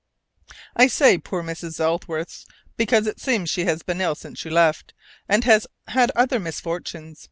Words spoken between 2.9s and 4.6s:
it seems she has been ill since you